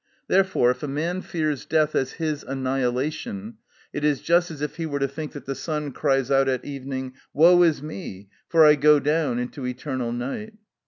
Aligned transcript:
Therefore, 0.27 0.71
if 0.71 0.81
a 0.81 0.87
man 0.87 1.21
fears 1.21 1.63
death 1.67 1.93
as 1.93 2.13
his 2.13 2.41
annihilation, 2.43 3.57
it 3.93 4.03
is 4.03 4.19
just 4.19 4.49
as 4.49 4.59
if 4.59 4.77
he 4.77 4.87
were 4.87 4.97
to 4.97 5.07
think 5.07 5.33
that 5.33 5.45
the 5.45 5.53
sun 5.53 5.91
cries 5.91 6.31
out 6.31 6.49
at 6.49 6.65
evening, 6.65 7.13
"Woe 7.35 7.61
is 7.61 7.83
me! 7.83 8.27
for 8.49 8.65
I 8.65 8.73
go 8.73 8.99
down 8.99 9.37
into 9.37 9.67
eternal 9.67 10.11
night." 10.11 10.55